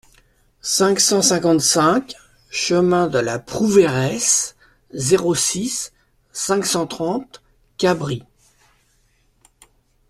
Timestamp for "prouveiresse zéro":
3.37-5.35